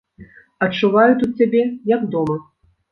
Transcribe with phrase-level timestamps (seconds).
[0.67, 1.63] Адчуваю тут сябе,
[1.97, 2.45] як дома.